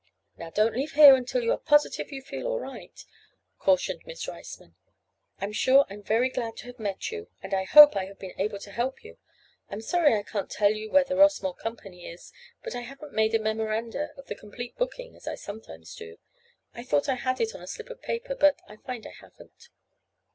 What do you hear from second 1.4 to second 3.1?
you are positive you feel all right,"